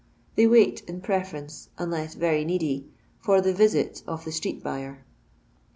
They 0.35 0.45
wsit 0.45 0.83
in 0.85 1.01
preference, 1.01 1.69
unless 1.77 2.15
Tery 2.15 2.43
needy, 2.43 2.87
for 3.19 3.39
the 3.39 3.53
wiiit 3.53 4.01
of 4.07 4.25
the 4.25 4.31
street 4.31 4.63
buyer. 4.63 5.05